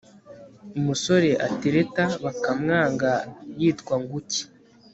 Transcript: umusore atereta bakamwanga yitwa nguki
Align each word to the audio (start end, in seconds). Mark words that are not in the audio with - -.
umusore 0.77 1.29
atereta 1.47 2.03
bakamwanga 2.23 3.11
yitwa 3.59 3.95
nguki 4.01 4.43